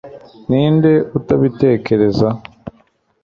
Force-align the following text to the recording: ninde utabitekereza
ninde 0.49 0.91
utabitekereza 1.17 2.27